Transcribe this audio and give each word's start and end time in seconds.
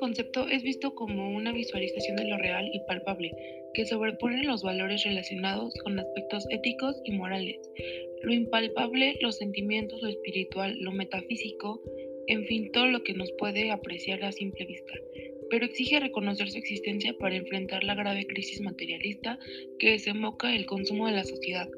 concepto 0.00 0.48
es 0.48 0.62
visto 0.62 0.94
como 0.94 1.36
una 1.36 1.52
visualización 1.52 2.16
de 2.16 2.24
lo 2.24 2.38
real 2.38 2.68
y 2.72 2.80
palpable, 2.88 3.30
que 3.74 3.84
sobrepone 3.86 4.44
los 4.44 4.62
valores 4.62 5.04
relacionados 5.04 5.74
con 5.84 5.98
aspectos 5.98 6.46
éticos 6.50 7.00
y 7.04 7.12
morales, 7.12 7.58
lo 8.22 8.32
impalpable, 8.32 9.16
los 9.20 9.36
sentimientos, 9.36 10.02
lo 10.02 10.08
espiritual, 10.08 10.76
lo 10.80 10.92
metafísico, 10.92 11.82
en 12.26 12.46
fin, 12.46 12.70
todo 12.72 12.86
lo 12.86 13.02
que 13.02 13.14
nos 13.14 13.30
puede 13.32 13.70
apreciar 13.70 14.24
a 14.24 14.32
simple 14.32 14.66
vista, 14.66 14.94
pero 15.50 15.66
exige 15.66 16.00
reconocer 16.00 16.50
su 16.50 16.58
existencia 16.58 17.14
para 17.18 17.36
enfrentar 17.36 17.84
la 17.84 17.94
grave 17.94 18.26
crisis 18.26 18.60
materialista 18.60 19.38
que 19.78 19.90
desemboca 19.90 20.54
el 20.54 20.66
consumo 20.66 21.06
de 21.06 21.12
la 21.12 21.24
sociedad. 21.24 21.68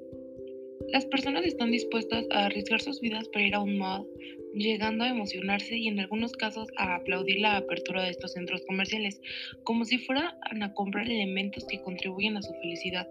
Las 0.92 1.06
personas 1.06 1.46
están 1.46 1.70
dispuestas 1.70 2.27
a 2.30 2.45
arriesgar 2.45 2.82
sus 2.82 3.00
vidas 3.00 3.27
para 3.30 3.46
ir 3.46 3.55
a 3.55 3.60
un 3.60 3.78
mall, 3.78 4.06
llegando 4.52 5.05
a 5.05 5.09
emocionarse 5.09 5.74
y 5.74 5.88
en 5.88 5.98
algunos 5.98 6.33
casos 6.33 6.69
a 6.77 6.96
aplaudir 6.96 7.41
la 7.41 7.56
apertura 7.56 8.02
de 8.02 8.10
estos 8.10 8.34
centros 8.34 8.62
comerciales, 8.66 9.19
como 9.64 9.86
si 9.86 9.97
fueran 9.97 10.34
a 10.62 10.74
comprar 10.74 11.09
elementos 11.09 11.64
que 11.66 11.80
contribuyen 11.80 12.36
a 12.36 12.42
su 12.42 12.52
felicidad, 12.60 13.09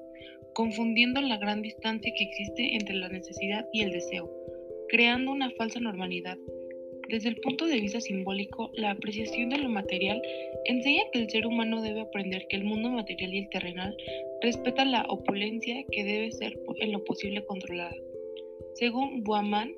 confundiendo 0.53 1.21
la 1.21 1.37
gran 1.37 1.63
distancia 1.63 2.13
que 2.15 2.23
existe 2.23 2.75
entre 2.75 2.93
la 2.93 3.09
necesidad 3.09 3.65
y 3.73 3.81
el 3.81 3.91
deseo, 3.91 4.31
creando 4.89 5.31
una 5.31 5.49
falsa 5.57 5.79
normalidad. 5.79 6.37
Desde 7.09 7.29
el 7.29 7.37
punto 7.37 7.65
de 7.65 7.79
vista 7.79 7.99
simbólico, 7.99 8.71
la 8.73 8.91
apreciación 8.91 9.49
de 9.49 9.57
lo 9.57 9.69
material 9.69 10.21
enseña 10.65 11.03
que 11.11 11.19
el 11.19 11.29
ser 11.29 11.45
humano 11.45 11.81
debe 11.81 12.01
aprender 12.01 12.47
que 12.47 12.55
el 12.55 12.63
mundo 12.63 12.89
material 12.89 13.33
y 13.33 13.39
el 13.39 13.49
terrenal 13.49 13.95
respeta 14.41 14.85
la 14.85 15.03
opulencia 15.09 15.83
que 15.91 16.03
debe 16.03 16.31
ser 16.31 16.57
en 16.79 16.91
lo 16.91 17.03
posible 17.03 17.43
controlada. 17.45 17.95
Según 18.75 19.23
Buaman, 19.23 19.75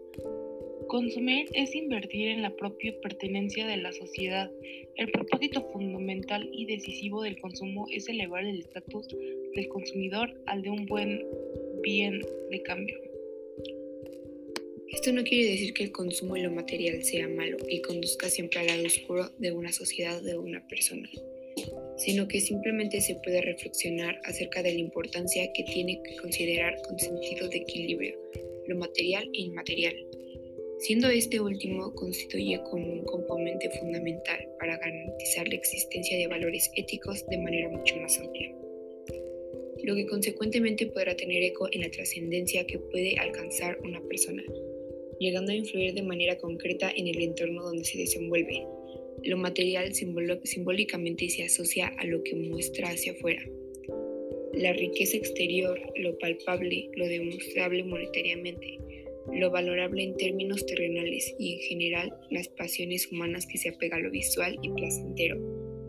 consumir 0.88 1.48
es 1.54 1.74
invertir 1.74 2.30
en 2.30 2.44
la 2.44 2.56
propia 2.56 2.94
pertenencia 3.02 3.66
de 3.66 3.78
la 3.78 3.92
sociedad. 3.94 4.52
El 4.96 5.12
propósito 5.12 5.62
fundamental 5.72 6.48
y 6.52 6.66
decisivo 6.66 7.24
del 7.24 7.40
consumo 7.40 7.88
es 7.92 8.08
elevar 8.10 8.46
el 8.46 8.60
estatus 8.60 9.08
del 9.56 9.68
consumidor 9.70 10.34
al 10.46 10.62
de 10.62 10.70
un 10.70 10.86
buen 10.86 11.26
bien 11.82 12.22
de 12.52 12.62
cambio. 12.62 13.13
Esto 14.94 15.12
no 15.12 15.24
quiere 15.24 15.50
decir 15.50 15.74
que 15.74 15.86
el 15.86 15.92
consumo 15.92 16.38
y 16.38 16.42
lo 16.42 16.52
material 16.52 17.04
sea 17.04 17.28
malo 17.28 17.58
y 17.68 17.82
conduzca 17.82 18.30
siempre 18.30 18.60
al 18.60 18.68
lado 18.68 18.86
oscuro 18.86 19.32
de 19.40 19.52
una 19.52 19.72
sociedad 19.72 20.20
o 20.20 20.22
de 20.22 20.38
una 20.38 20.66
persona, 20.68 21.10
sino 21.98 22.28
que 22.28 22.40
simplemente 22.40 23.02
se 23.02 23.16
puede 23.16 23.42
reflexionar 23.42 24.22
acerca 24.24 24.62
de 24.62 24.72
la 24.74 24.80
importancia 24.80 25.52
que 25.52 25.64
tiene 25.64 26.00
que 26.04 26.16
considerar 26.18 26.80
con 26.84 27.00
sentido 27.00 27.50
de 27.50 27.58
equilibrio 27.58 28.20
lo 28.68 28.78
material 28.78 29.28
e 29.34 29.42
inmaterial, 29.42 29.96
siendo 30.78 31.10
este 31.10 31.42
último 31.42 31.92
constituye 31.96 32.62
como 32.70 32.94
un 32.94 33.04
componente 33.04 33.72
fundamental 33.72 34.48
para 34.60 34.78
garantizar 34.78 35.48
la 35.48 35.56
existencia 35.56 36.18
de 36.20 36.28
valores 36.28 36.70
éticos 36.76 37.26
de 37.30 37.40
manera 37.40 37.68
mucho 37.68 37.98
más 37.98 38.20
amplia 38.20 38.56
lo 39.84 39.96
que 39.96 40.06
consecuentemente 40.06 40.86
podrá 40.88 41.14
tener 41.14 41.44
eco 41.44 41.68
en 41.74 41.82
la 41.82 41.92
trascendencia 41.92 42.66
que 42.66 42.80
puede 42.80 43.18
alcanzar 43.20 43.78
una 43.84 44.02
persona, 44.08 44.42
llegando 45.20 45.52
a 45.52 45.56
influir 45.56 45.94
de 45.94 46.04
manera 46.04 46.38
concreta 46.38 46.92
en 46.96 47.08
el 47.08 47.22
entorno 47.22 47.64
donde 47.64 47.84
se 47.84 47.98
desenvuelve. 47.98 48.66
Lo 49.24 49.38
material 49.38 49.94
simbólicamente 49.94 51.30
se 51.30 51.44
asocia 51.44 51.88
a 51.98 52.06
lo 52.06 52.24
que 52.24 52.36
muestra 52.36 52.90
hacia 52.90 53.14
afuera. 53.14 53.42
La 54.54 54.74
riqueza 54.74 55.18
exterior, 55.18 55.80
lo 55.96 56.18
palpable, 56.20 56.90
lo 56.96 57.08
demostrable 57.08 57.84
monetariamente, 57.84 58.80
lo 59.34 59.50
valorable 59.50 60.04
en 60.04 60.18
términos 60.18 60.66
terrenales 60.66 61.34
y 61.40 61.54
en 61.54 61.60
general 61.62 62.14
las 62.30 62.50
pasiones 62.50 63.12
humanas 63.12 63.48
que 63.48 63.58
se 63.58 63.70
apega 63.70 63.98
a 63.98 64.02
lo 64.02 64.12
visual 64.12 64.60
y 64.62 64.70
placentero, 64.70 65.40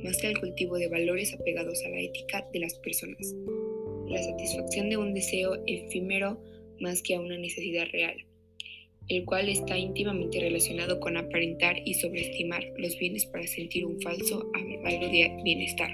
más 0.02 0.16
que 0.18 0.28
al 0.28 0.38
cultivo 0.38 0.78
de 0.78 0.88
valores 0.88 1.34
apegados 1.34 1.84
a 1.84 1.90
la 1.90 2.00
ética 2.00 2.48
de 2.52 2.60
las 2.60 2.78
personas. 2.78 3.34
La 4.06 4.22
satisfacción 4.22 4.88
de 4.88 4.96
un 4.96 5.12
deseo 5.12 5.62
efímero 5.66 6.40
más 6.80 7.02
que 7.02 7.16
a 7.16 7.20
una 7.20 7.36
necesidad 7.36 7.86
real 7.92 8.24
el 9.08 9.24
cual 9.24 9.48
está 9.48 9.78
íntimamente 9.78 10.40
relacionado 10.40 10.98
con 11.00 11.16
aparentar 11.16 11.76
y 11.84 11.94
sobreestimar 11.94 12.64
los 12.78 12.98
bienes 12.98 13.26
para 13.26 13.46
sentir 13.46 13.84
un 13.84 14.00
falso 14.00 14.50
algo 14.84 15.08
de 15.08 15.30
bienestar. 15.44 15.90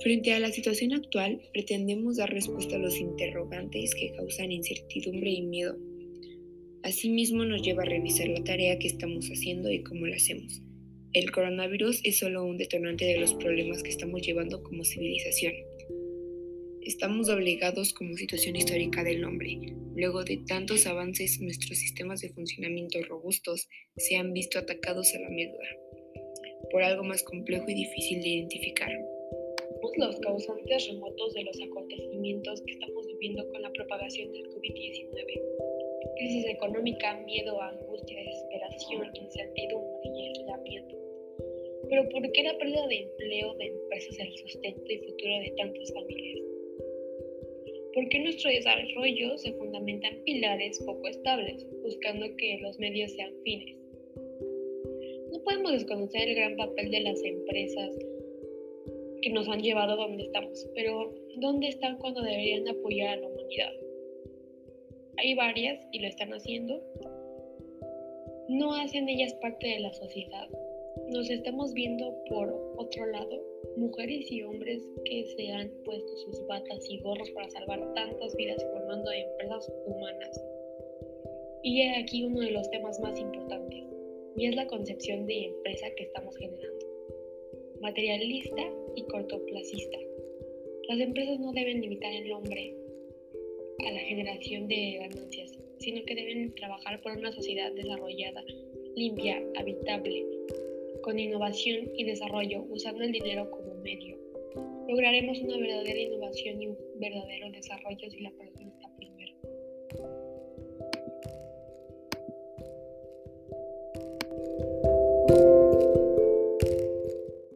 Frente 0.00 0.32
a 0.34 0.40
la 0.40 0.52
situación 0.52 0.92
actual, 0.92 1.40
pretendemos 1.52 2.16
dar 2.16 2.30
respuesta 2.30 2.76
a 2.76 2.78
los 2.78 2.98
interrogantes 2.98 3.94
que 3.94 4.12
causan 4.12 4.52
incertidumbre 4.52 5.30
y 5.30 5.42
miedo. 5.42 5.76
Asimismo, 6.82 7.44
nos 7.44 7.62
lleva 7.62 7.82
a 7.82 7.86
revisar 7.86 8.28
la 8.28 8.44
tarea 8.44 8.78
que 8.78 8.88
estamos 8.88 9.26
haciendo 9.28 9.72
y 9.72 9.82
cómo 9.82 10.06
la 10.06 10.16
hacemos. 10.16 10.62
El 11.12 11.30
coronavirus 11.32 12.00
es 12.04 12.18
solo 12.18 12.44
un 12.44 12.58
detonante 12.58 13.06
de 13.06 13.18
los 13.18 13.32
problemas 13.34 13.82
que 13.82 13.88
estamos 13.88 14.20
llevando 14.20 14.62
como 14.62 14.84
civilización. 14.84 15.54
Estamos 16.86 17.28
obligados 17.28 17.92
como 17.92 18.14
situación 18.14 18.54
histórica 18.54 19.02
del 19.02 19.24
hombre. 19.24 19.58
Luego 19.96 20.22
de 20.22 20.36
tantos 20.46 20.86
avances, 20.86 21.40
nuestros 21.40 21.78
sistemas 21.78 22.20
de 22.20 22.28
funcionamiento 22.28 23.02
robustos 23.02 23.68
se 23.96 24.14
han 24.14 24.32
visto 24.32 24.60
atacados 24.60 25.12
a 25.16 25.18
la 25.18 25.28
médula 25.28 25.66
por 26.70 26.84
algo 26.84 27.02
más 27.02 27.24
complejo 27.24 27.64
y 27.66 27.74
difícil 27.74 28.22
de 28.22 28.28
identificar. 28.28 28.92
Los 29.96 30.20
causantes 30.20 30.86
remotos 30.86 31.34
de 31.34 31.42
los 31.42 31.60
acontecimientos 31.60 32.62
que 32.62 32.72
estamos 32.74 33.04
viviendo 33.08 33.48
con 33.48 33.62
la 33.62 33.72
propagación 33.72 34.30
del 34.30 34.44
COVID-19. 34.44 35.42
Crisis 36.18 36.46
económica, 36.46 37.18
miedo, 37.26 37.60
angustia, 37.62 38.16
desesperación, 38.16 39.10
incertidumbre 39.16 40.02
y 40.04 40.28
aislamiento. 40.28 40.96
Pero 41.88 42.08
¿por 42.10 42.30
qué 42.30 42.42
la 42.44 42.56
pérdida 42.58 42.86
de 42.86 42.96
empleo 42.96 43.54
de 43.54 43.66
empresas 43.66 44.18
el 44.20 44.36
sustento 44.36 44.92
y 44.92 44.98
futuro 44.98 45.38
de 45.40 45.54
tantas 45.56 45.92
familias? 45.92 46.55
Porque 47.96 48.18
nuestro 48.18 48.50
desarrollo 48.50 49.38
se 49.38 49.54
fundamenta 49.54 50.08
en 50.08 50.22
pilares 50.24 50.78
poco 50.84 51.08
estables, 51.08 51.66
buscando 51.82 52.26
que 52.36 52.58
los 52.60 52.78
medios 52.78 53.10
sean 53.12 53.32
fines. 53.42 53.74
No 55.32 55.42
podemos 55.42 55.72
desconocer 55.72 56.28
el 56.28 56.34
gran 56.34 56.56
papel 56.56 56.90
de 56.90 57.00
las 57.00 57.24
empresas 57.24 57.98
que 59.22 59.30
nos 59.30 59.48
han 59.48 59.62
llevado 59.62 59.94
a 59.94 60.08
donde 60.08 60.24
estamos, 60.24 60.68
pero 60.74 61.10
¿dónde 61.36 61.68
están 61.68 61.96
cuando 61.96 62.20
deberían 62.20 62.68
apoyar 62.68 63.16
a 63.16 63.16
la 63.16 63.28
humanidad? 63.28 63.72
Hay 65.16 65.34
varias 65.34 65.88
y 65.90 66.00
lo 66.00 66.08
están 66.08 66.34
haciendo. 66.34 66.82
No 68.50 68.74
hacen 68.74 69.08
ellas 69.08 69.32
parte 69.40 69.68
de 69.68 69.80
la 69.80 69.94
sociedad. 69.94 70.50
Nos 71.08 71.30
estamos 71.30 71.72
viendo 71.72 72.14
por 72.28 72.74
otro 72.76 73.06
lado 73.06 73.55
mujeres 73.76 74.30
y 74.30 74.42
hombres 74.42 74.82
que 75.04 75.26
se 75.36 75.50
han 75.50 75.70
puesto 75.84 76.16
sus 76.16 76.46
batas 76.46 76.88
y 76.90 76.98
gorros 77.00 77.30
para 77.30 77.50
salvar 77.50 77.94
tantas 77.94 78.34
vidas 78.36 78.64
formando 78.72 79.10
empresas 79.12 79.70
humanas. 79.86 80.40
Y 81.62 81.82
he 81.82 81.96
aquí 81.96 82.24
uno 82.24 82.40
de 82.40 82.52
los 82.52 82.70
temas 82.70 82.98
más 83.00 83.18
importantes, 83.18 83.84
y 84.36 84.46
es 84.46 84.56
la 84.56 84.66
concepción 84.66 85.26
de 85.26 85.46
empresa 85.46 85.86
que 85.96 86.04
estamos 86.04 86.36
generando. 86.36 86.86
Materialista 87.80 88.62
y 88.94 89.02
cortoplacista. 89.04 89.98
Las 90.88 91.00
empresas 91.00 91.38
no 91.40 91.52
deben 91.52 91.80
limitar 91.80 92.12
el 92.12 92.32
hombre 92.32 92.74
a 93.86 93.90
la 93.92 94.00
generación 94.00 94.68
de 94.68 94.98
ganancias, 95.00 95.52
sino 95.78 96.04
que 96.04 96.14
deben 96.14 96.54
trabajar 96.54 97.00
por 97.02 97.12
una 97.12 97.32
sociedad 97.32 97.72
desarrollada, 97.72 98.42
limpia, 98.94 99.42
habitable, 99.56 100.35
con 101.06 101.20
innovación 101.20 101.88
y 101.94 102.02
desarrollo, 102.02 102.64
usando 102.68 103.04
el 103.04 103.12
dinero 103.12 103.48
como 103.48 103.76
medio. 103.76 104.18
Lograremos 104.88 105.38
una 105.38 105.56
verdadera 105.56 106.00
innovación 106.00 106.60
y 106.60 106.66
un 106.66 106.76
verdadero 106.96 107.48
desarrollo 107.52 108.10
si 108.10 108.18
la 108.22 108.32
persona 108.32 108.75